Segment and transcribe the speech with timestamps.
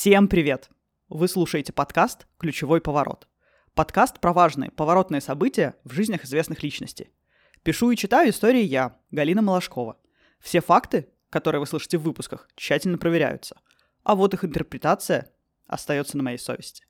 [0.00, 0.70] Всем привет!
[1.08, 3.26] Вы слушаете подкаст «Ключевой поворот».
[3.74, 7.10] Подкаст про важные поворотные события в жизнях известных личностей.
[7.64, 9.96] Пишу и читаю истории я, Галина Малашкова.
[10.38, 13.60] Все факты, которые вы слышите в выпусках, тщательно проверяются.
[14.04, 15.32] А вот их интерпретация
[15.66, 16.84] остается на моей совести.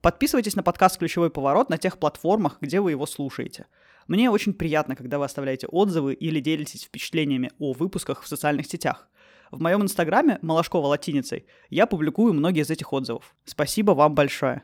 [0.00, 3.66] Подписывайтесь на подкаст «Ключевой поворот» на тех платформах, где вы его слушаете.
[4.06, 9.08] Мне очень приятно, когда вы оставляете отзывы или делитесь впечатлениями о выпусках в социальных сетях.
[9.52, 13.34] В моем инстаграме, Малашкова латиницей, я публикую многие из этих отзывов.
[13.44, 14.62] Спасибо вам большое.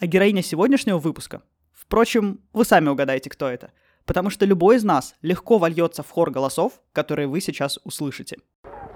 [0.00, 1.42] А героиня сегодняшнего выпуска?
[1.72, 3.70] Впрочем, вы сами угадаете, кто это.
[4.06, 8.38] Потому что любой из нас легко вольется в хор голосов, которые вы сейчас услышите.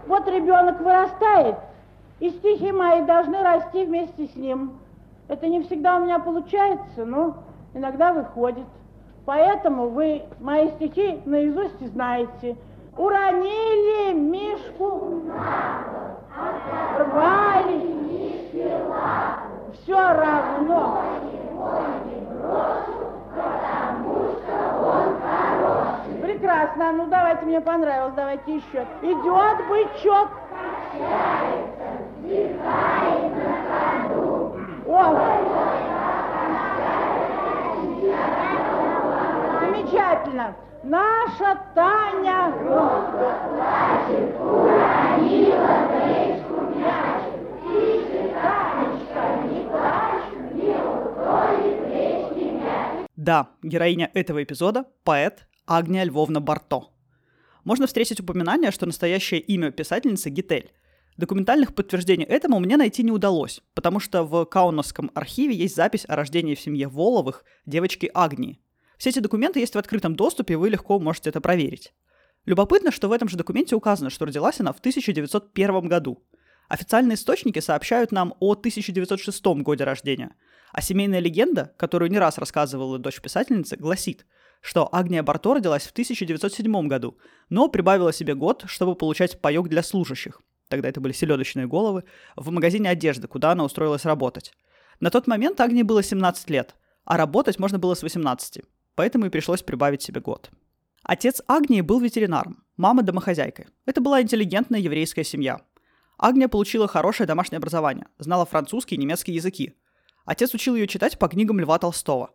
[0.07, 1.57] Вот ребенок вырастает,
[2.19, 4.81] и стихи мои должны расти вместе с ним.
[5.29, 8.67] Это не всегда у меня получается, но иногда выходит.
[9.27, 12.57] Поэтому вы мои стихи наизусть знаете–
[12.97, 15.23] уронили мишку,
[16.99, 17.95] рвали
[19.73, 20.99] все равно.
[26.23, 28.87] Прекрасно, ну давайте, мне понравилось, давайте еще.
[29.03, 30.29] Идет бычок.
[34.87, 35.94] О!
[39.85, 40.57] Замечательно.
[40.83, 47.41] Наша Таня громко плачет, уронила гречку мячик.
[47.63, 53.09] Ты Танечка, не плачь, не уходит гречки мяч.
[53.17, 56.89] Да, героиня этого эпизода– поэт Агния Львовна Барто.
[57.65, 60.71] Можно встретить упоминание, что настоящее имя писательницы– Гитель.
[61.17, 66.17] Документальных подтверждений этому мне найти не удалось, потому что в Каунасском архиве есть запись о
[66.17, 68.61] рождении в семье Воловых девочки Агнии,
[69.05, 71.93] все эти документы есть в открытом доступе, и вы легко можете это проверить.
[72.47, 76.25] Любопытно, что в этом же документе указано, что родилась она в 1901 году.
[76.71, 80.35] Официальные источники сообщают нам о 1906 годе рождения,
[80.73, 84.25] а семейная легенда, которую не раз рассказывала дочь писательницы, гласит,
[84.63, 87.19] что Агния Барто родилась в 1907 году,
[87.51, 90.41] но прибавила себе год, чтобы получать паёк для служащих.
[90.69, 92.05] Тогда это были селедочные головы,
[92.37, 94.55] в магазине одежды, куда она устроилась работать.
[94.99, 98.65] На тот момент Агнии было 17 лет, а работать можно было с 18
[98.95, 100.51] поэтому и пришлось прибавить себе год.
[101.03, 103.67] Отец Агнии был ветеринаром, мама домохозяйкой.
[103.85, 105.61] Это была интеллигентная еврейская семья.
[106.17, 109.75] Агния получила хорошее домашнее образование, знала французский и немецкий языки.
[110.25, 112.31] Отец учил ее читать по книгам Льва Толстого.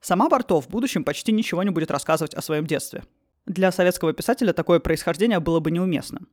[0.00, 3.04] Сама Барто в будущем почти ничего не будет рассказывать о своем детстве.
[3.46, 6.28] Для советского писателя такое происхождение было бы неуместным.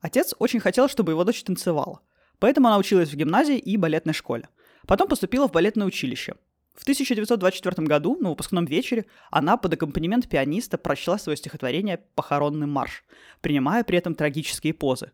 [0.00, 2.00] Отец очень хотел, чтобы его дочь танцевала,
[2.38, 4.48] поэтому она училась в гимназии и балетной школе.
[4.86, 6.34] Потом поступила в балетное училище,
[6.80, 13.04] в 1924 году на выпускном вечере она под аккомпанемент пианиста прочла свое стихотворение «Похоронный марш»,
[13.42, 15.12] принимая при этом трагические позы.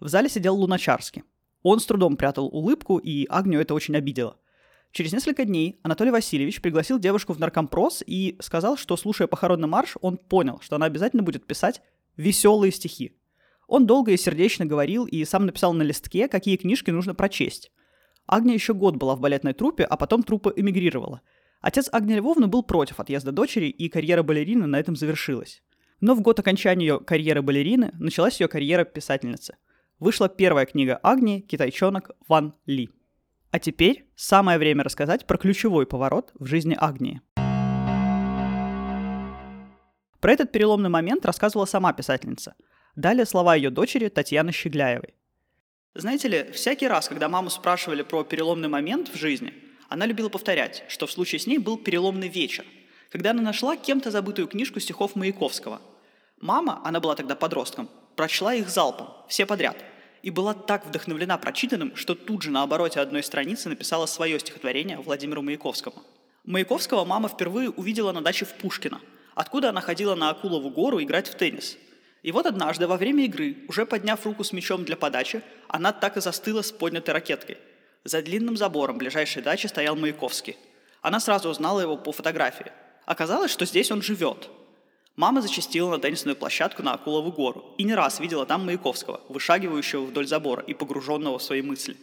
[0.00, 1.24] В зале сидел Луначарский.
[1.62, 4.38] Он с трудом прятал улыбку, и Агню это очень обидело.
[4.90, 9.98] Через несколько дней Анатолий Васильевич пригласил девушку в наркомпрос и сказал, что, слушая похоронный марш,
[10.00, 11.82] он понял, что она обязательно будет писать
[12.16, 13.12] веселые стихи.
[13.68, 17.70] Он долго и сердечно говорил и сам написал на листке, какие книжки нужно прочесть.
[18.26, 21.22] Агния еще год была в балетной труппе, а потом труппа эмигрировала.
[21.60, 25.62] Отец Агнии Львовны был против отъезда дочери, и карьера балерины на этом завершилась.
[26.00, 29.56] Но в год окончания ее карьеры балерины началась ее карьера писательницы.
[30.00, 32.90] Вышла первая книга Агнии «Китайчонок Ван Ли».
[33.52, 37.20] А теперь самое время рассказать про ключевой поворот в жизни Агнии.
[40.20, 42.54] Про этот переломный момент рассказывала сама писательница.
[42.96, 45.14] Далее слова ее дочери Татьяны Щегляевой.
[45.94, 49.52] Знаете ли, всякий раз, когда маму спрашивали про переломный момент в жизни,
[49.90, 52.64] она любила повторять, что в случае с ней был переломный вечер,
[53.10, 55.82] когда она нашла кем-то забытую книжку стихов Маяковского.
[56.40, 59.76] Мама, она была тогда подростком, прочла их залпом, все подряд,
[60.22, 64.96] и была так вдохновлена прочитанным, что тут же на обороте одной страницы написала свое стихотворение
[64.96, 66.02] Владимиру Маяковскому.
[66.44, 69.02] Маяковского мама впервые увидела на даче в Пушкино,
[69.34, 71.76] откуда она ходила на Акулову гору играть в теннис–
[72.22, 76.16] и вот однажды во время игры, уже подняв руку с мячом для подачи, она так
[76.16, 77.58] и застыла с поднятой ракеткой.
[78.04, 80.56] За длинным забором ближайшей дачи стоял Маяковский.
[81.00, 82.70] Она сразу узнала его по фотографии.
[83.06, 84.50] Оказалось, что здесь он живет.
[85.16, 90.04] Мама зачастила на теннисную площадку на Акулову гору и не раз видела там Маяковского, вышагивающего
[90.04, 91.96] вдоль забора и погруженного в свои мысли.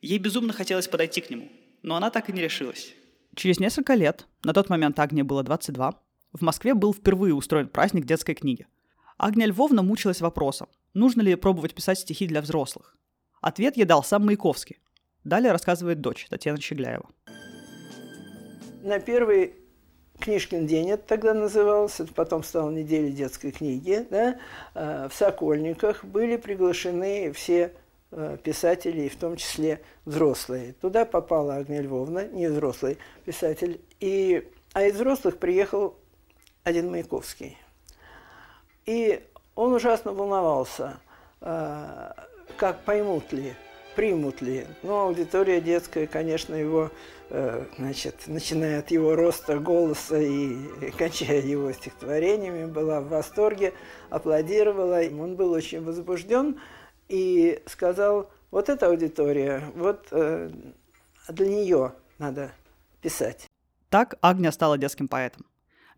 [0.00, 2.94] Ей безумно хотелось подойти к нему, но она так и не решилась.
[3.34, 5.94] Через несколько лет, на тот момент Агне было 22,
[6.32, 8.66] в Москве был впервые устроен праздник детской книги–
[9.18, 12.96] Агния Львовна мучилась вопросом, нужно ли пробовать писать стихи для взрослых.
[13.40, 14.78] Ответ ей дал сам Маяковский.
[15.24, 17.08] Далее рассказывает дочь Татьяна Щегляева.
[18.82, 19.54] На первый
[20.20, 24.38] Книжкин день это тогда назывался, потом стал неделя детской книги, да,
[24.74, 27.72] а, в Сокольниках были приглашены все
[28.10, 30.74] э, писателей, в том числе взрослые.
[30.74, 35.96] Туда попала Агния Львовна, не взрослый писатель, и, а из взрослых приехал
[36.64, 37.56] один Маяковский.
[38.88, 39.22] И
[39.54, 40.98] он ужасно волновался,
[41.42, 42.10] э,
[42.56, 43.52] как поймут ли,
[43.94, 44.66] примут ли.
[44.82, 46.90] Но аудитория детская, конечно, его,
[47.28, 50.56] э, значит, начиная от его роста, голоса и
[50.96, 53.74] кончая его стихотворениями, была в восторге,
[54.08, 55.02] аплодировала.
[55.20, 56.58] Он был очень возбужден
[57.10, 60.48] и сказал, вот эта аудитория, вот э,
[61.28, 62.52] для нее надо
[63.02, 63.46] писать.
[63.90, 65.44] Так Агния стала детским поэтом.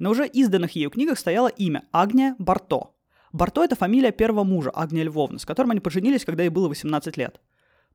[0.00, 2.94] На уже изданных ее книгах стояло имя Агния Барто.
[3.34, 7.18] Барто– это фамилия первого мужа Агния Львовны, с которым они поженились, когда ей было 18
[7.18, 7.38] лет.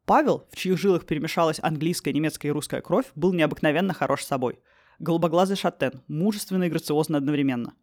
[0.06, 4.60] Павел, в чьих жилах перемешалась английская, немецкая и русская кровь, был необыкновенно хорош собой.
[5.00, 7.74] Голубоглазый шатен, мужественный и грациозный одновременно.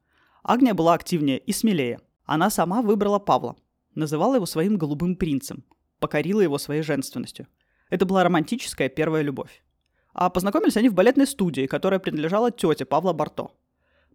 [0.44, 1.98] Агния была активнее и смелее.
[2.24, 3.56] Она сама выбрала Павла.
[3.96, 5.64] Называла его своим голубым принцем.
[5.98, 7.48] Покорила его своей женственностью.
[7.90, 9.64] Это была романтическая первая любовь.
[10.14, 13.50] А познакомились они в балетной студии, которая принадлежала тете Павла Барто–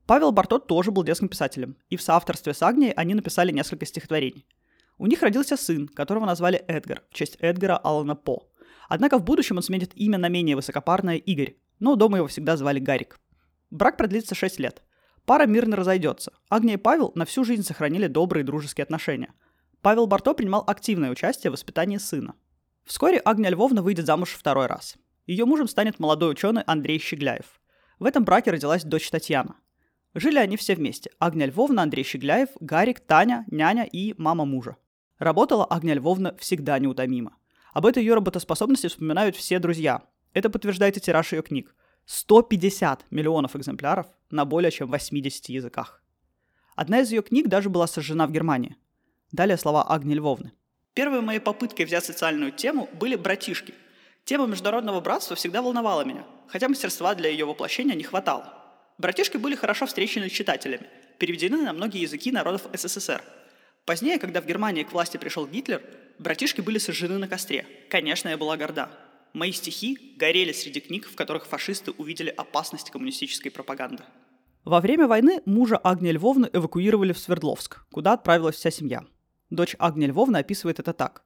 [0.08, 4.48] Павел Барто тоже был детским писателем, и в соавторстве с Агнией они написали несколько стихотворений.
[4.98, 8.48] У них родился сын, которого назвали Эдгар, в честь Эдгара Алана По.
[8.88, 12.80] Однако в будущем он сменит имя на менее высокопарное Игорь, но дома его всегда звали
[12.80, 13.20] Гарик.
[13.70, 14.82] Брак продлится 6 лет.
[15.26, 16.32] Пара мирно разойдется.
[16.50, 19.34] Агния и Павел на всю жизнь сохранили добрые дружеские отношения.
[19.82, 22.36] Павел Барто принимал активное участие в воспитании сына.
[22.86, 24.96] Вскоре Агния Львовна выйдет замуж второй раз.
[25.26, 27.60] Ее мужем станет молодой ученый Андрей Щегляев.
[28.00, 29.58] В этом браке родилась дочь Татьяна–
[30.20, 31.12] Жили они все вместе.
[31.20, 34.76] Агния Львовна, Андрей Щегляев, Гарик, Таня, няня и мама мужа.
[35.20, 37.38] Работала Агния Львовна всегда неутомимо.
[37.72, 40.02] Об этой ее работоспособности вспоминают все друзья.
[40.34, 41.76] Это подтверждает и тираж ее книг.
[42.06, 46.02] 150 миллионов экземпляров на более чем 80 языках.
[46.76, 48.76] Одна из ее книг даже была сожжена в Германии.
[49.32, 50.52] Далее слова Агни Львовны.
[50.96, 53.76] Первой моей попыткой взять социальную тему были братишки.
[54.26, 58.57] Тема международного братства всегда волновала меня, хотя мастерства для ее воплощения не хватало.
[58.98, 60.88] Братишки были хорошо встречены читателями,
[61.20, 63.22] переведены на многие языки народов СССР.
[63.86, 65.84] Позднее, когда в Германии к власти пришел Гитлер,
[66.18, 67.68] братишки были сожжены на костре.
[67.90, 68.90] Конечно, я была горда.
[69.34, 74.04] Мои стихи горели среди книг, в которых фашисты увидели опасность коммунистической пропаганды.
[74.66, 79.04] Во время войны мужа Агния Львовны эвакуировали в Свердловск, куда отправилась вся семья.
[79.52, 81.24] Дочь Агния Львовна описывает это так.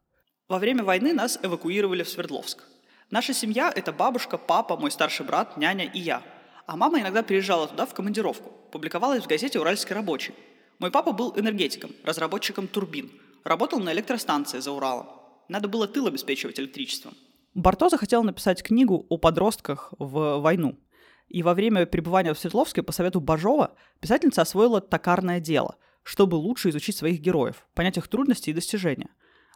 [0.50, 2.66] Во время войны нас эвакуировали в Свердловск.
[3.10, 6.22] Наша семья– это бабушка, папа, мой старший брат, няня и я–
[6.66, 8.52] а мама иногда приезжала туда в командировку.
[8.72, 10.34] Публиковалась в газете «Уральский рабочий».
[10.80, 13.12] Мой папа был энергетиком, разработчиком турбин.
[13.44, 15.08] Работал на электростанции за Уралом.
[15.48, 17.14] Надо было тыл обеспечивать электричеством.
[17.54, 20.80] Барто захотел написать книгу о подростках в войну.
[21.28, 26.70] И во время пребывания в Свердловске по совету Бажова писательница освоила токарное дело, чтобы лучше
[26.70, 29.10] изучить своих героев, понять их трудности и достижения.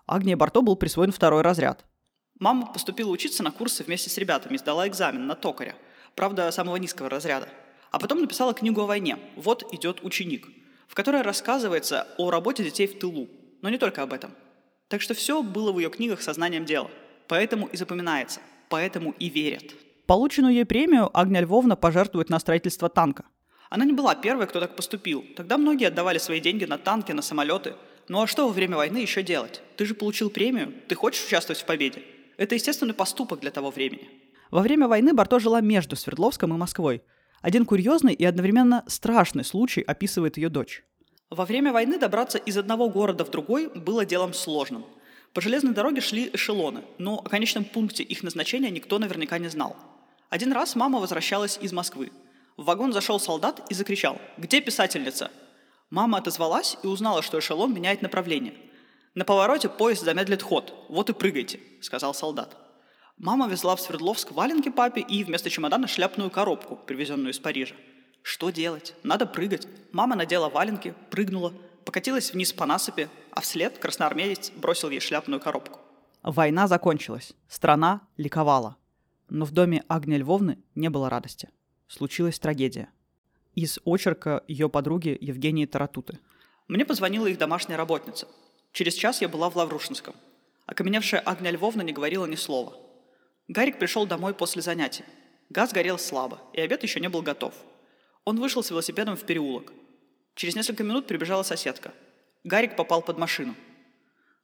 [0.05, 1.85] Агния Барто был присвоен второй разряд.
[2.39, 5.75] Мама поступила учиться на курсы вместе с ребятами сдала экзамен на токаря–
[6.15, 7.49] правда, самого низкого разряда.
[7.91, 10.47] А потом написала книгу о войне «Вот идет ученик»,
[10.87, 13.29] в которой рассказывается о работе детей в тылу,
[13.61, 14.31] но не только об этом.
[14.87, 16.89] Так что все было в ее книгах сознанием дела,
[17.27, 18.39] поэтому и запоминается,
[18.69, 19.73] поэтому и верят.
[20.05, 23.25] Полученную ей премию Агния Львовна пожертвует на строительство танка.
[23.69, 25.25] Она не была первой, кто так поступил.
[25.35, 27.73] Тогда многие отдавали свои деньги на танки, на самолеты.
[28.07, 29.61] Ну а что во время войны еще делать?
[29.77, 32.03] Ты же получил премию, ты хочешь участвовать в победе.
[32.37, 34.07] Это естественный поступок для того времени.
[34.55, 37.03] Во время войны Барто жила между Свердловском и Москвой.
[37.41, 40.85] Один курьезный и одновременно страшный случай описывает ее дочь.
[41.29, 44.85] Во время войны добраться из одного города в другой было делом сложным.
[45.33, 49.75] По железной дороге шли эшелоны, но о конечном пункте их назначения никто наверняка не знал.
[50.29, 52.13] Один раз мама возвращалась из Москвы.
[52.55, 55.31] В вагон зашел солдат и закричал «Где писательница?».
[55.89, 58.53] Мама отозвалась и узнала, что эшелон меняет направление.
[59.15, 62.64] «На повороте поезд замедлит ход, вот и прыгайте»,— сказал солдат.
[63.17, 67.73] Мама везла в Свердловск валенки папе и вместо чемодана шляпную коробку, привезенную из Парижа.
[68.21, 68.93] Что делать?
[69.03, 69.67] Надо прыгать.
[69.93, 71.53] Мама надела валенки, прыгнула,
[71.85, 75.79] покатилась вниз по насыпи, а вслед красноармеец бросил ей шляпную коробку.
[76.23, 77.33] Война закончилась.
[77.47, 78.75] Страна ликовала.
[79.29, 81.49] Но в доме Агни Львовны не было радости.
[81.87, 82.89] Случилась трагедия.
[83.53, 86.19] Из очерка ее подруги Евгении Таратуты.
[86.67, 88.27] Мне позвонила их домашняя работница.
[88.73, 90.15] Через час я была в Лаврушинском.
[90.65, 92.75] Окаменевшая Агния Львовна не говорила ни слова–
[93.47, 95.03] Гарик пришел домой после занятий.
[95.49, 97.53] Газ горел слабо, и обед еще не был готов.
[98.23, 99.71] Он вышел с велосипедом в переулок.
[100.33, 101.93] Через несколько минут прибежала соседка.
[102.43, 103.55] Гарик попал под машину.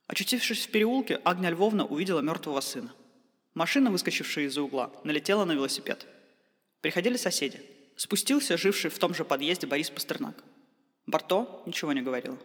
[0.06, 2.94] Очутившись в переулке, Агния Львовна увидела мертвого сына.
[3.56, 6.06] Машина, выскочившая из-за угла, налетела на велосипед.
[6.82, 7.62] Приходили соседи.
[7.96, 10.44] Спустился живший в том же подъезде Борис Пастернак.
[11.08, 12.38] Барто ничего не говорил.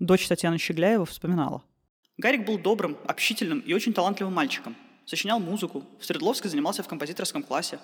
[0.00, 1.64] Дочь Татьяны Щегляева вспоминала.
[2.18, 4.76] Гарик был добрым, общительным и очень талантливым мальчиком.
[5.06, 7.78] Сочинял музыку, в Свердловске занимался в композиторском классе.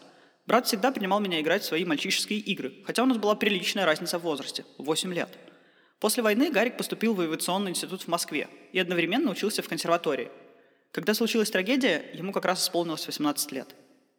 [0.47, 4.19] Брат всегда принимал меня играть в свои мальчишеские игры, хотя у нас была приличная разница
[4.19, 5.29] в возрасте– 8 лет.
[6.01, 10.31] После войны Гарик поступил в авиационный институт в Москве и одновременно учился в консерватории.
[10.93, 13.75] Когда случилась трагедия, ему как раз исполнилось 18 лет.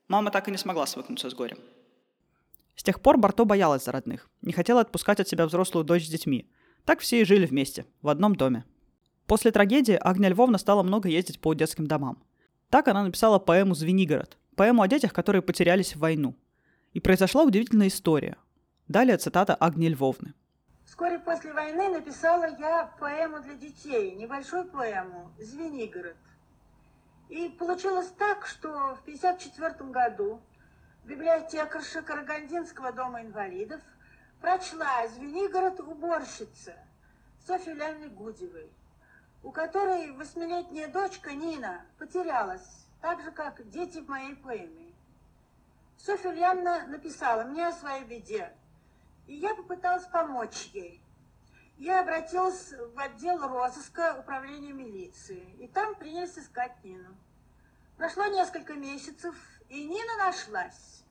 [0.07, 1.57] Мама так и не смогла свыкнуться с горем.
[2.75, 6.09] С тех пор Барто боялась за родных, не хотела отпускать от себя взрослую дочь с
[6.09, 6.49] детьми.
[6.85, 8.63] Так все и жили вместе, в одном доме.
[9.25, 12.23] После трагедии Агния Львовна стала много ездить по детским домам.
[12.71, 16.35] Так она написала поэму «Звенигород», поэму о детях, которые потерялись в войну.
[16.93, 18.37] И произошла удивительная история.
[18.87, 20.33] Далее цитата Агнии Львовны.
[20.85, 26.15] Вскоре после войны написала я поэму для детей, небольшую поэму «Звенигород».
[27.27, 30.39] И получилось так, что в 1954 году
[31.03, 33.81] библиотекарша Карагандинского дома инвалидов
[34.39, 36.75] прочла «Звенигород уборщица»
[37.45, 38.71] Софьи Леонидовны Гудевой,
[39.43, 44.93] у которой восьмилетняя дочка Нина потерялась, так же, как дети в моей поэме.
[45.97, 48.53] Софья Ульяновна написала мне о своей беде,
[49.27, 51.01] и я попыталась помочь ей.
[51.77, 57.15] Я обратилась в отдел розыска управления милиции, и там принялись искать Нину.
[57.97, 59.35] Прошло несколько месяцев,
[59.69, 61.03] и Нина нашлась.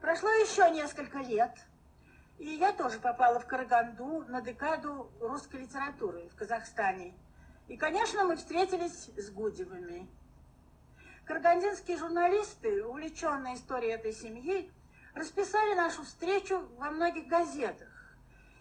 [0.00, 1.56] Прошло еще несколько лет,
[2.38, 7.14] и я тоже попала в Караганду на декаду русской литературы в Казахстане.
[7.68, 10.08] И, конечно, мы встретились с Гудевыми.
[11.24, 14.70] Карагандинские журналисты, увлеченные историей этой семьи,
[15.14, 17.88] расписали нашу встречу во многих газетах.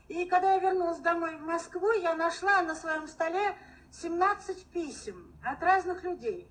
[0.07, 3.55] И когда я вернулась домой в Москву, я нашла на своем столе
[3.91, 6.49] 17 писем от разных людей.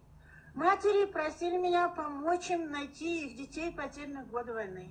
[0.54, 4.88] Матери просили меня помочь им найти их детей, потерянных в годы войны.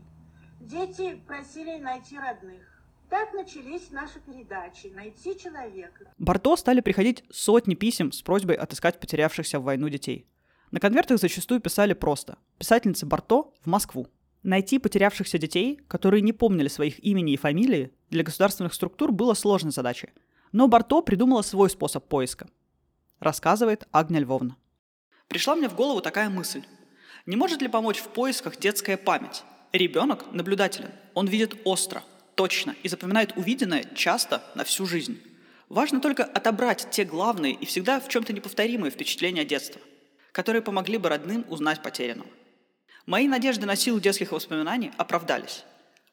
[0.59, 2.78] Дети просили найти родных.
[3.09, 6.13] Так начались наши передачи «Найти человека».
[6.19, 10.27] Барто стали приходить сотни писем с просьбой отыскать потерявшихся в войну детей.
[10.69, 14.07] На конвертах зачастую писали просто «Писательница Барто в Москву».
[14.43, 19.71] Найти потерявшихся детей, которые не помнили своих имени и фамилии, для государственных структур было сложной
[19.71, 20.09] задачей.
[20.51, 22.47] Но Барто придумала свой способ поиска.
[23.19, 24.55] Рассказывает Агния Львовна.
[25.27, 26.63] Пришла мне в голову такая мысль.
[27.25, 29.43] Не может ли помочь в поисках детская память?
[29.73, 30.91] Ребенок наблюдателен.
[31.15, 32.03] Он видит остро,
[32.39, 35.21] точно и запоминает увиденное часто на всю жизнь.
[35.67, 39.81] Важно только отобрать те главные и всегда в чем-то неповторимые впечатления детства,
[40.31, 42.29] которые помогли бы родным узнать потерянного.
[43.05, 45.65] Мои надежды на силу детских воспоминаний оправдались.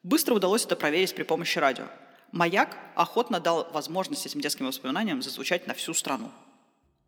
[0.02, 1.84] Быстро удалось это проверить при помощи радио.
[2.32, 6.32] «Маяк» охотно дал возможность этим детским воспоминаниям зазвучать на всю страну.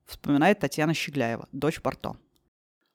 [0.06, 2.16] Вспоминает Татьяна Щегляева, дочь Порто.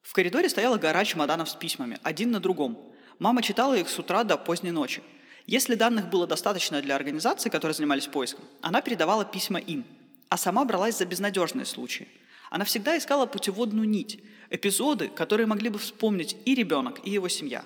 [0.02, 2.94] В коридоре стояла гора чемоданов с письмами, один на другом.
[3.20, 5.04] Мама читала их с утра до поздней ночи.
[5.46, 9.86] Если данных было достаточно для организаций, которые занимались поиском, она передавала письма им,
[10.30, 12.08] а сама бралась за безнадежные случаи–
[12.54, 17.66] она всегда искала путеводную нить, эпизоды, которые могли бы вспомнить и ребенок, и его семья.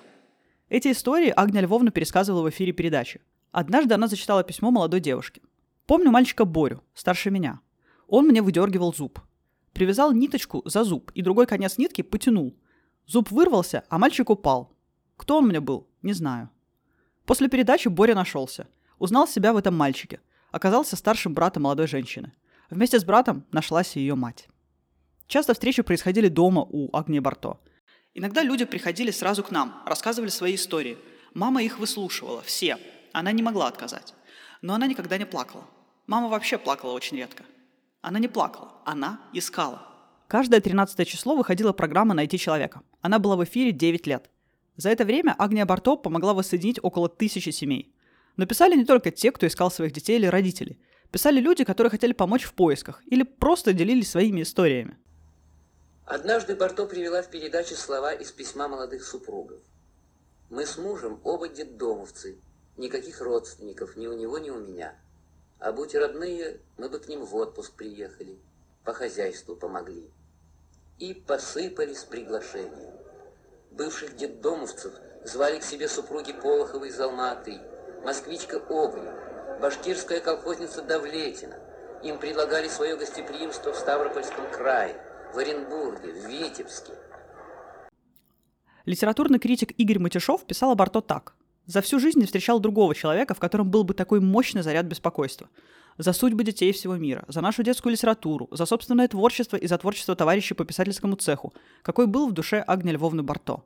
[0.70, 3.20] Эти истории Агния Львовна пересказывала в эфире передачи.
[3.52, 5.42] Однажды она зачитала письмо молодой девушке.
[5.84, 7.60] «Помню мальчика Борю, старше меня.
[8.06, 9.20] Он мне выдергивал зуб.
[9.74, 12.56] Привязал ниточку за зуб, и другой конец нитки потянул.
[13.06, 14.74] Зуб вырвался, а мальчик упал.
[15.18, 16.48] Кто он мне был, не знаю.
[17.28, 18.68] После передачи Боря нашелся.
[18.98, 20.18] Узнал себя в этом мальчике.
[20.50, 22.32] Оказался старшим братом молодой женщины.
[22.70, 24.48] Вместе с братом нашлась ее мать.
[25.26, 27.58] Часто встречи происходили дома у Агнии Барто.
[28.14, 30.96] Иногда люди приходили сразу к нам, рассказывали свои истории.
[31.34, 32.78] Мама их выслушивала, все.
[33.12, 34.14] Она не могла отказать.
[34.62, 35.66] Но она никогда не плакала.
[36.06, 37.44] Мама вообще плакала очень редко.
[38.00, 39.82] Она не плакала, она искала.
[40.28, 42.80] Каждое 13 число выходила программа «Найти человека».
[43.02, 44.30] Она была в эфире 9 лет.
[44.78, 47.92] За это время Агния Барто помогла воссоединить около тысячи семей.
[48.36, 50.78] Но писали не только те, кто искал своих детей или родителей.
[51.10, 54.96] Писали люди, которые хотели помочь в поисках или просто делились своими историями.
[56.04, 59.58] Однажды Барто привела в передаче слова из письма молодых супругов.
[60.48, 62.38] «Мы с мужем оба детдомовцы,
[62.76, 64.94] никаких родственников ни у него, ни у меня.
[65.58, 68.38] А будь родные, мы бы к ним в отпуск приехали,
[68.84, 70.08] по хозяйству помогли».
[71.00, 73.07] И посыпались приглашения.
[73.78, 74.92] Бывших детдомовцев
[75.24, 77.60] звали к себе супруги Полоховой из Алматы,
[78.04, 79.14] москвичка Огнев,
[79.60, 81.54] башкирская колхозница Давлетина.
[82.02, 85.00] Им предлагали свое гостеприимство в Ставропольском крае–
[85.32, 86.92] в Оренбурге, в Витебске.
[88.84, 91.34] Литературный критик Игорь Матюшов писал об Арто так.
[91.66, 95.48] «За всю жизнь не встречал другого человека, в котором был бы такой мощный заряд беспокойства.
[95.98, 100.14] За судьбы детей всего мира, за нашу детскую литературу, за собственное творчество и за творчество
[100.14, 101.52] товарищей по писательскому цеху,
[101.82, 103.64] какой был в душе Агния Львовны Барто.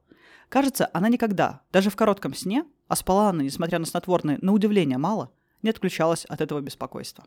[0.49, 4.97] Кажется, она никогда, даже в коротком сне, а спала она, несмотря на снотворные, на удивление
[4.97, 7.25] мало, не отключалась от этого беспокойства.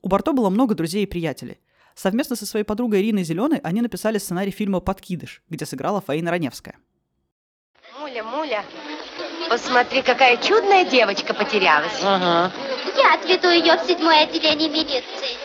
[0.00, 1.58] У Барто было много друзей и приятелей.
[1.96, 6.76] Совместно со своей подругой Ириной Зеленой они написали сценарий фильма «Подкидыш», где сыграла Фаина Раневская.
[7.98, 8.64] Муля, Муля,
[9.48, 12.00] посмотри, какая чудная девочка потерялась.
[12.04, 12.52] Ага.
[12.96, 15.36] Я отведу ее в седьмое отделение милиции.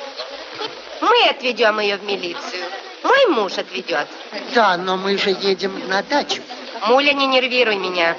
[1.02, 2.66] Мы отведем ее в милицию.
[3.04, 4.08] Мой муж отведет.
[4.54, 6.42] Да, но мы же едем на дачу.
[6.88, 8.16] Муля, не нервируй меня.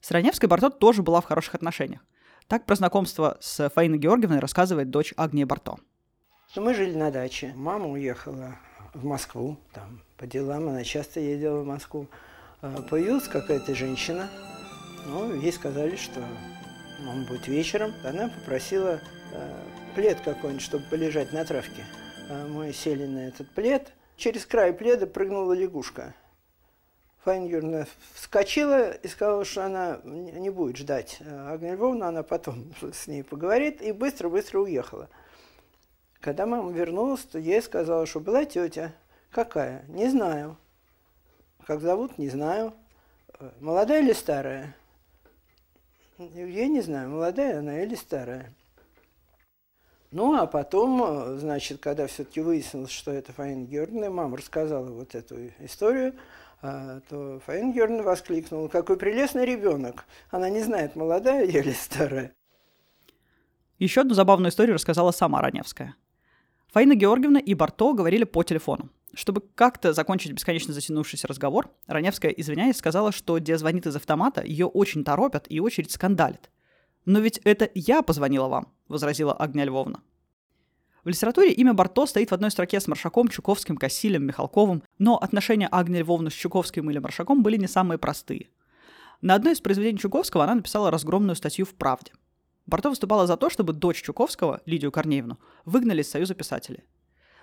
[0.00, 2.00] С Раневской Барто тоже была в хороших отношениях.
[2.48, 5.76] Так про знакомство с Фаиной Георгиевной рассказывает дочь Агния Барто.
[6.54, 7.52] Мы жили на даче.
[7.56, 8.56] Мама уехала
[8.94, 10.68] в Москву, там, по делам.
[10.68, 12.06] Она часто ездила в Москву.
[12.62, 14.30] А, Появилась какая-то женщина.
[15.06, 16.20] Ну, ей сказали, что
[17.08, 17.94] он будет вечером.
[18.04, 19.00] Она попросила
[19.32, 19.54] э,
[19.94, 21.84] плед какой-нибудь, чтобы полежать на травке.
[22.28, 23.92] А Мы сели на этот плед.
[24.16, 26.14] Через край пледа прыгнула лягушка.
[27.24, 33.06] Фаина вскочила и сказала, что она не будет ждать э, Агнию Львовну, она потом с
[33.08, 35.08] ней поговорит, и быстро-быстро уехала.
[36.20, 38.92] Когда мама вернулась, то ей сказала, что была тетя.
[39.30, 39.84] Какая?
[39.88, 40.56] Не знаю.
[41.66, 42.16] Как зовут?
[42.16, 42.74] Не знаю.
[43.38, 44.74] «Э, Молодая или старая?
[46.18, 48.52] Я не знаю, молодая она или старая.
[50.12, 55.14] Ну, а потом, э, значит, когда все-таки выяснилось, что это Фаина Георгиевна, мама рассказала вот
[55.14, 56.14] эту историю,
[56.62, 60.06] а, то Фаина Георгиевна воскликнула, какой прелестный ребенок.
[60.30, 62.32] Она не знает, молодая я или старая.
[63.78, 65.96] Еще одну забавную историю рассказала сама Раневская.
[66.68, 68.88] Фаина Георгиевна и Барто говорили по телефону.
[69.16, 74.66] Чтобы как-то закончить бесконечно затянувшийся разговор, Раневская, извиняясь, сказала, что где звонит из автомата, ее
[74.66, 76.50] очень торопят и очередь скандалит.
[77.06, 80.02] «Но ведь это я позвонила вам»,— возразила Агния Львовна.
[81.02, 85.68] В литературе имя Барто стоит в одной строке с Маршаком, Чуковским, Кассилем, Михалковым, но отношения
[85.72, 88.50] Агнии Львовны с Чуковским или Маршаком были не самые простые.
[89.22, 92.12] На одной из произведений Чуковского она написала разгромную статью в «Правде».
[92.66, 96.84] Барто выступала за то, чтобы дочь Чуковского, Лидию Корнеевну, выгнали из Союза писателей.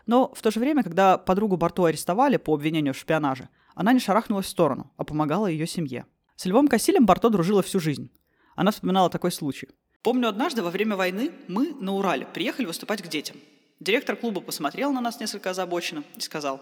[0.05, 3.99] Но в то же время, когда подругу Барто арестовали по обвинению в шпионаже, она не
[3.99, 6.05] шарахнулась в сторону, а помогала ее семье.
[6.35, 8.11] С Львом Кассилем Барто дружила всю жизнь.
[8.55, 9.69] Она вспоминала такой случай.
[10.01, 13.37] Помню, однажды во время войны мы на Урале приехали выступать к детям.
[13.79, 16.61] Директор клуба посмотрел на нас несколько озабоченно и сказал,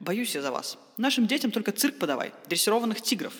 [0.00, 0.78] «Боюсь я за вас.
[0.96, 3.34] Нашим детям только цирк подавай, дрессированных тигров».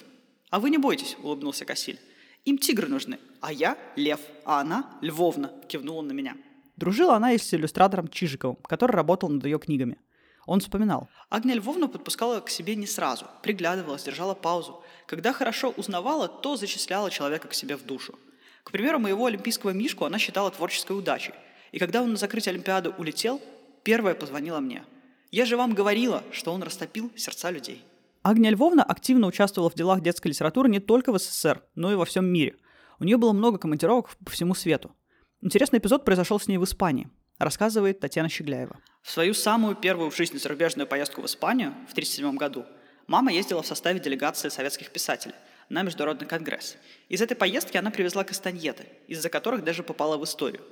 [0.51, 2.01] «А вы не бойтесь»,— улыбнулся Кассиль.
[2.45, 6.37] «Им тигры нужны, а я— лев, а она— львовна»,— кивнула на меня.
[6.81, 9.99] Дружила она и с иллюстратором Чижиковым, который работал над ее книгами.
[10.47, 11.11] Он вспоминал.
[11.29, 14.83] Агния Львовна подпускала к себе не сразу, приглядывалась, держала паузу.
[15.07, 18.19] Когда хорошо узнавала, то зачисляла человека к себе в душу.
[18.65, 21.35] К примеру, моего олимпийского Мишку она считала творческой удачей.
[21.71, 23.43] И когда он на закрытие Олимпиады улетел,
[23.85, 24.83] первая позвонила мне.
[25.31, 27.85] Я же вам говорила, что он растопил сердца людей.
[28.23, 32.07] Агния Львовна активно участвовала в делах детской литературы не только в СССР, но и во
[32.07, 32.57] всем мире.
[32.99, 34.95] У нее было много командировок по всему свету.
[35.43, 38.79] Интересный эпизод произошел с ней в Испании, рассказывает Татьяна Щегляева.
[39.01, 42.67] В свою самую первую в жизни зарубежную поездку в Испанию в 1937 году
[43.07, 45.35] мама ездила в составе делегации советских писателей
[45.71, 46.77] на Международный конгресс.
[47.09, 50.63] Из этой поездки она привезла кастаньеты, из-за которых даже попала в историю.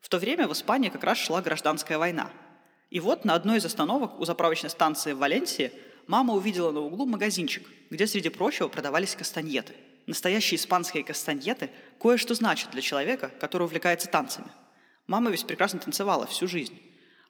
[0.00, 2.30] В то время в Испании как раз шла гражданская война.
[2.88, 5.72] И вот на одной из остановок у заправочной станции в Валенсии
[6.06, 9.74] мама увидела на углу магазинчик, где, среди прочего, продавались кастаньеты.
[10.06, 14.48] Настоящие испанские кастаньеты кое-что значат для человека, который увлекается танцами.
[15.06, 16.80] Мама ведь прекрасно танцевала всю жизнь.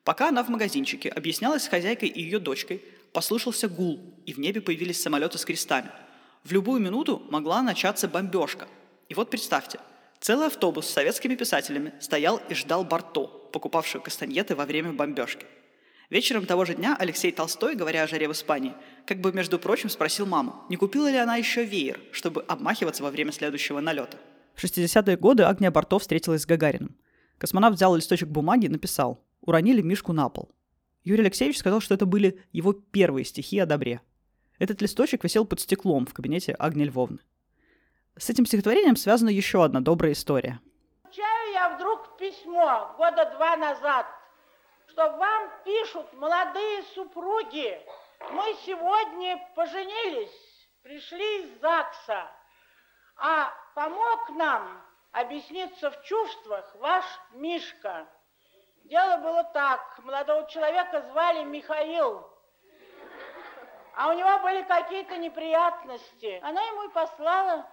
[0.04, 4.60] Пока она в магазинчике объяснялась с хозяйкой и ее дочкой, послышался гул, и в небе
[4.60, 5.90] появились самолеты с крестами.
[6.44, 8.68] В любую минуту могла начаться бомбежка.
[9.08, 9.80] И вот представьте,
[10.20, 15.46] целый автобус с советскими писателями стоял и ждал Барто, покупавшего кастаньеты во время бомбежки.
[16.08, 18.74] Вечером того же дня Алексей Толстой, говоря о жаре в Испании,
[19.06, 23.10] как бы, между прочим, спросил маму, не купила ли она еще веер, чтобы обмахиваться во
[23.10, 24.18] время следующего налета.
[24.54, 26.96] В 60-е годы Агния Барто встретилась с Гагариным.
[27.38, 30.50] Космонавт взял листочек бумаги и написал «Уронили Мишку на пол».
[31.04, 34.00] Юрий Алексеевич сказал, что это были его первые стихи о добре.
[34.58, 37.18] Этот листочек висел под стеклом в кабинете Агни Львовны.
[38.18, 40.60] С этим стихотворением связана еще одна добрая история.
[41.02, 44.06] Получаю я вдруг письмо года два назад,
[44.88, 47.78] что вам пишут молодые супруги.
[48.30, 52.30] Мы сегодня поженились, пришли из ЗАГСа,
[53.16, 58.06] а помог нам объясниться в чувствах ваш Мишка.
[58.84, 62.28] Дело было так, молодого человека звали Михаил,
[63.94, 66.40] а у него были какие-то неприятности.
[66.42, 67.66] Она ему и послала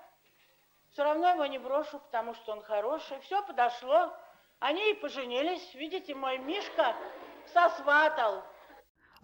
[0.93, 3.19] все равно его не брошу, потому что он хороший.
[3.21, 4.13] Все подошло.
[4.60, 5.73] Они и поженились.
[5.73, 6.95] Видите, мой Мишка
[7.47, 8.43] сосватал.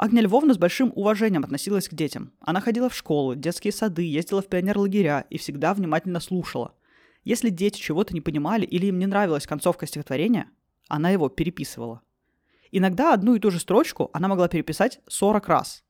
[0.01, 2.31] Агния Львовна с большим уважением относилась к детям.
[2.39, 6.73] Она ходила в школу, детские сады, ездила в пионер-лагеря и всегда внимательно слушала.
[7.25, 10.49] Если дети чего-то не понимали или им не нравилась концовка стихотворения,
[10.88, 12.01] она его переписывала.
[12.71, 15.83] Иногда одну и ту же строчку она могла переписать 40 раз.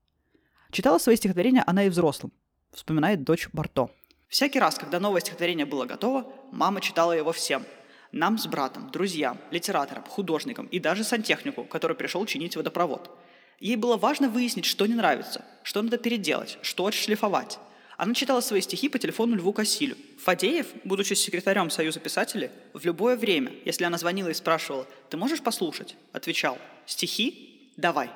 [0.71, 2.33] Читала свои стихотворения она и взрослым,
[2.73, 3.91] вспоминает дочь Барто.
[4.27, 7.63] Всякий раз, когда новое стихотворение было готово, мама читала его всем.
[8.11, 13.15] Нам с братом, друзьям, литераторам, художникам и даже сантехнику, который пришел чинить водопровод.
[13.59, 17.59] Ей было важно выяснить, что не нравится, что надо переделать, что отшлифовать.
[17.97, 19.97] Она читала свои стихи по телефону Льву Кассилю.
[20.19, 25.41] Фадеев, будучи секретарем Союза писателей, в любое время, если она звонила и спрашивала «Ты можешь
[25.41, 27.73] послушать?», отвечал «Стихи?
[27.75, 28.09] Давай».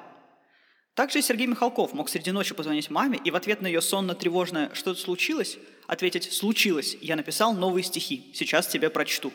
[0.94, 4.72] Также и Сергей Михалков мог среди ночи позвонить маме и в ответ на ее сонно-тревожное
[4.74, 9.34] «Что-то случилось?» ответить «Случилось, я написал новые стихи, сейчас тебе прочту».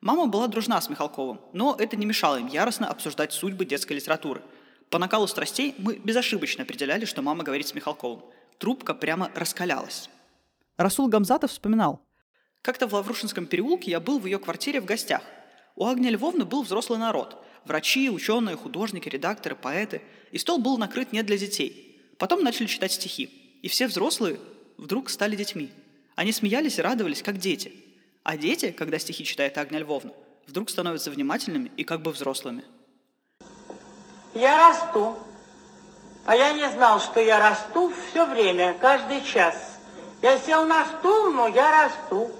[0.00, 4.42] Мама была дружна с Михалковым, но это не мешало им яростно обсуждать судьбы детской литературы.
[4.94, 8.22] По накалу страстей мы безошибочно определяли, что мама говорит с Михалковым–
[8.60, 10.08] трубка прямо раскалялась.
[10.76, 12.00] Расул Гамзатов вспоминал.
[12.62, 15.22] Как-то в Лаврушинском переулке я был в ее квартире в гостях.
[15.74, 17.44] У Агни Львовны был взрослый народ.
[17.64, 20.00] Врачи, ученые, художники, редакторы, поэты.
[20.30, 22.00] И стол был накрыт не для детей.
[22.16, 23.24] Потом начали читать стихи.
[23.64, 24.38] И все взрослые
[24.76, 25.72] вдруг стали детьми.
[26.14, 27.72] Они смеялись и радовались, как дети.
[28.22, 30.12] А дети, когда стихи читает Агния Львовна,
[30.46, 32.62] вдруг становятся внимательными и как бы взрослыми.
[34.34, 35.16] Я расту,
[36.26, 39.54] а я не знал, что я расту все время, каждый час.
[40.22, 42.30] Я сел на стул, но я расту.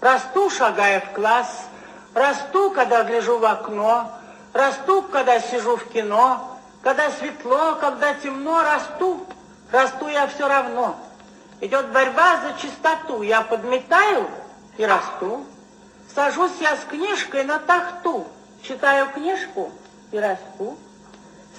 [0.00, 1.66] Расту, шагая в класс.
[2.14, 4.10] Расту, когда гляжу в окно.
[4.54, 6.56] Расту, когда сижу в кино.
[6.82, 9.26] Когда светло, когда темно, расту.
[9.72, 10.96] Расту я все равно.
[11.60, 13.22] Идет борьба за чистоту.
[13.22, 14.26] Я подметаю
[14.78, 15.44] и расту.
[16.14, 18.26] Сажусь я с книжкой на тахту.
[18.62, 19.70] Читаю книжку
[20.12, 20.78] и расту.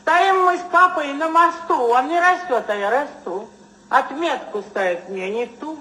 [0.08, 3.50] Стоим мы с папой на мосту, он не растет, а я расту.
[3.90, 5.78] Отметку ставит мне не ту.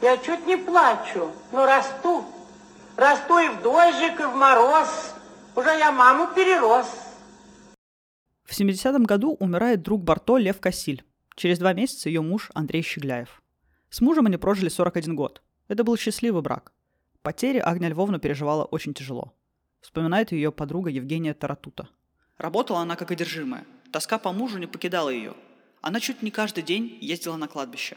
[0.00, 2.24] Я чуть не плачу, но расту.
[2.96, 5.14] Расту и в дождик, и в мороз.
[5.54, 6.88] Уже я маму перерос.
[8.42, 11.04] В 70-м году умирает друг Барто Лев Кассиль.
[11.36, 13.44] Через два месяца ее муж Андрей Щегляев.
[13.90, 15.40] С мужем они прожили 41 год.
[15.68, 16.72] Это был счастливый брак.
[17.22, 19.32] Потери Агния Львовна переживала очень тяжело.
[19.82, 21.88] Вспоминает ее подруга Евгения Таратута–
[22.38, 23.66] Работала она как одержимая.
[23.92, 25.34] Тоска по мужу не покидала ее.
[25.80, 27.96] Она чуть не каждый день ездила на кладбище.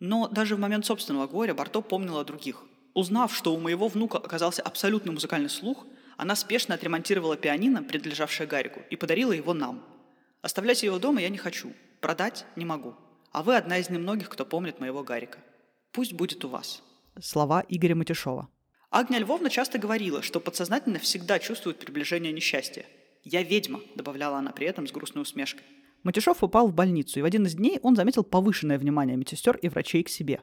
[0.00, 2.62] Но даже в момент собственного горя Барто помнила о других.
[2.94, 8.80] Узнав, что у моего внука оказался абсолютный музыкальный слух, она спешно отремонтировала пианино, принадлежавшее Гарику,
[8.90, 9.84] и подарила его нам.
[10.42, 12.94] Оставлять его дома я не хочу, продать не могу.
[13.32, 15.38] А вы одна из немногих, кто помнит моего Гарика.
[15.92, 16.82] Пусть будет у вас.
[17.20, 18.48] Слова Игоря Матюшова.
[18.90, 22.86] Агния Львовна часто говорила, что подсознательно всегда чувствует приближение несчастья.
[23.28, 25.64] «Я ведьма»,— добавляла она при этом с грустной усмешкой.
[26.04, 29.68] Матюшов упал в больницу, и в один из дней он заметил повышенное внимание медсестер и
[29.68, 30.42] врачей к себе.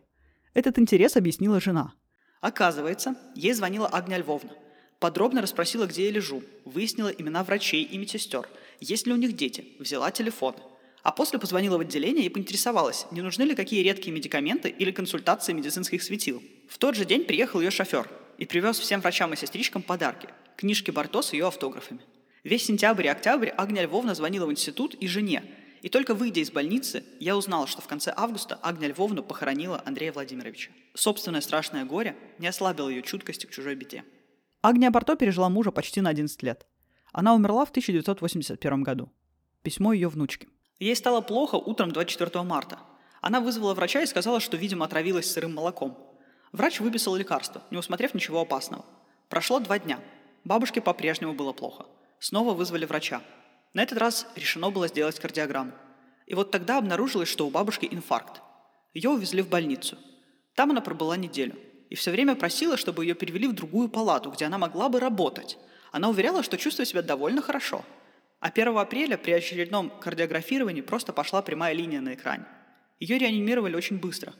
[0.54, 1.93] Этот интерес объяснила жена.
[2.41, 4.52] Оказывается, ей звонила Агния Львовна.
[5.00, 8.50] Подробно расспросила, где я лежу, выяснила имена врачей и медсестер,
[8.82, 10.54] есть ли у них дети, взяла телефон.
[11.04, 15.54] А после позвонила в отделение и поинтересовалась, не нужны ли какие редкие медикаменты или консультации
[15.54, 16.43] медицинских светил.
[16.67, 20.91] В тот же день приехал ее шофер и привез всем врачам и сестричкам подарки– книжки
[20.91, 22.02] Барто с ее автографами.
[22.43, 25.43] Весь сентябрь и октябрь Агния Львовна звонила в институт и жене.
[25.82, 30.12] И только выйдя из больницы, я узнала, что в конце августа Агния Львовна похоронила Андрея
[30.12, 30.71] Владимировича.
[30.93, 34.03] Собственное страшное горе не ослабило ее чуткости к чужой беде.
[34.62, 36.65] Агния Барто пережила мужа почти на 11 лет.
[37.13, 39.10] Она умерла в 1981 году.
[39.62, 40.49] Письмо ее внучки.
[40.79, 42.79] Ей стало плохо утром 24 марта.
[43.21, 45.97] Она вызвала врача и сказала, что, видимо, отравилась сырым молоком.
[46.51, 48.86] Врач выписал лекарство, не усмотрев ничего опасного.
[49.29, 49.99] Прошло два дня.
[50.43, 51.86] Бабушке по-прежнему было плохо–
[52.23, 53.21] Снова вызвали врача.
[53.73, 55.73] На этот раз решено было сделать кардиограмму.
[56.25, 58.41] И вот тогда обнаружилось, что у бабушки инфаркт.
[58.93, 59.97] Ее увезли в больницу.
[60.55, 61.57] Там она пробыла неделю.
[61.89, 65.57] И все время просила, чтобы ее перевели в другую палату, где она могла бы работать.
[65.91, 67.83] Она уверяла, что чувствует себя довольно хорошо.
[68.39, 72.45] А 1 апреля при очередном кардиографировании просто пошла прямая линия на экране.
[73.01, 74.33] Ее реанимировали очень быстро.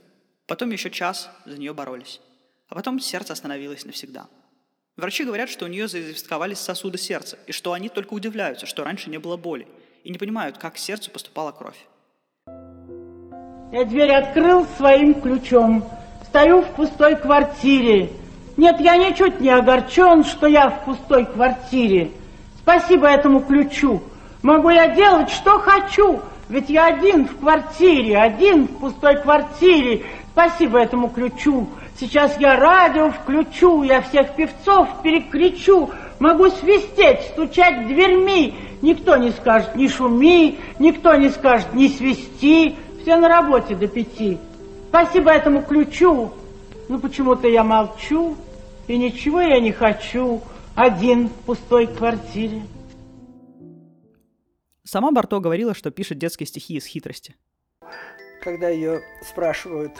[0.47, 2.21] Потом еще час за нее боролись.
[2.69, 4.29] А потом сердце остановилось навсегда.
[4.95, 9.10] Врачи говорят, что у нее заинфековались сосуды сердца, и что они только удивляются, что раньше
[9.10, 9.67] не было боли,
[10.03, 11.77] и не понимают, как к сердцу поступала кровь.
[13.71, 15.84] Я дверь открыл своим ключом.
[16.27, 18.12] Стою в пустой квартире.
[18.56, 22.12] Нет, я ничуть не огорчен, что я в пустой квартире.
[22.60, 24.03] Спасибо этому ключу.
[24.43, 30.06] Могу я делать, что хочу, ведь я один в квартире, один в пустой квартире.
[30.34, 31.67] Спасибо этому ключу.
[31.99, 38.56] Сейчас я радио включу, я всех певцов перекричу, могу свистеть, стучать дверьми.
[38.82, 44.38] Никто не скажет «не шуми», никто не скажет «не свисти», все на работе до пяти.
[44.89, 46.32] Спасибо этому ключу,
[46.89, 48.36] но почему-то я молчу,
[48.88, 50.41] и ничего я не хочу,
[50.75, 52.63] один в пустой квартире.
[54.84, 57.36] Сама Барто говорила, что пишет детские стихи из хитрости.
[58.41, 59.93] Когда ее спрашивают,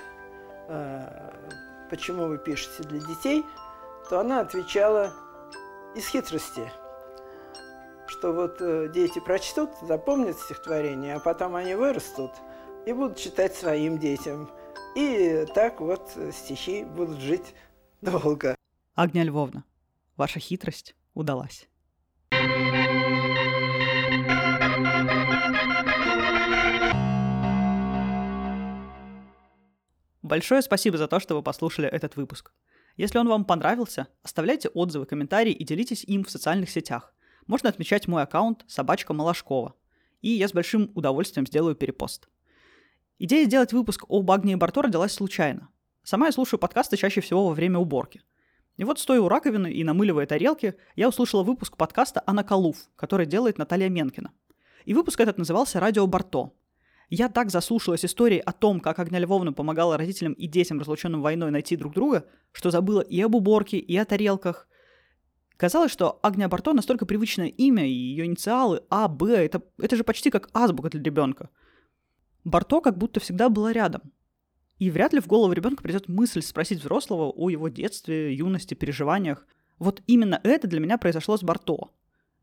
[0.68, 1.32] э,
[1.94, 3.46] почему вы пишете для детей,
[4.10, 5.14] то она отвечала
[5.96, 6.72] из хитрости,
[8.08, 12.32] что вот э, дети прочтут, запомнят стихотворение, а потом они вырастут
[12.88, 14.50] и будут читать своим детям.
[14.96, 17.54] И так вот стихи будут жить
[18.02, 18.56] долго.
[18.96, 19.64] Агния Львовна,
[20.18, 21.70] ваша хитрость удалась.
[30.24, 32.54] Большое спасибо за то, что вы послушали этот выпуск.
[32.96, 37.14] Если он вам понравился, оставляйте отзывы, комментарии и делитесь им в социальных сетях.
[37.46, 39.76] Можно отмечать мой аккаунт собачка Малашкова.
[40.22, 42.30] И я с большим удовольствием сделаю перепост.
[43.20, 45.68] Идея сделать выпуск об Агнии Барто родилась случайно.
[46.04, 48.22] Сама я слушаю подкасты чаще всего во время уборки.
[48.78, 53.26] И вот стоя у раковины и намыливая тарелки, я услышала выпуск подкаста «Анна Калуф», который
[53.26, 54.32] делает Наталья Менкина.
[54.86, 56.54] И выпуск этот назывался «Радио Барто»,
[57.16, 61.52] я так заслушалась историей о том, как Агня Львовна помогала родителям и детям, разлученным войной,
[61.52, 64.68] найти друг друга, что забыла и об уборке, и о тарелках.
[65.56, 70.04] Казалось, что Агния Барто настолько привычное имя, и ее инициалы А, Б, это, это же
[70.04, 71.50] почти как азбука для ребенка.
[72.44, 74.02] Барто как будто всегда была рядом.
[74.80, 79.46] И вряд ли в голову ребенка придет мысль спросить взрослого о его детстве, юности, переживаниях.
[79.78, 81.92] Вот именно это для меня произошло с Барто.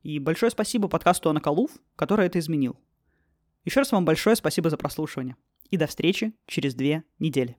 [0.05, 2.79] И большое спасибо подкасту Анакалуф, который это изменил.
[3.65, 5.37] Еще раз вам большое спасибо за прослушивание.
[5.71, 7.57] И до встречи через две недели.